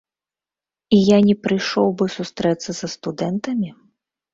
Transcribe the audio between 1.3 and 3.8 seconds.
прыйшоў бы сустрэцца са студэнтамі?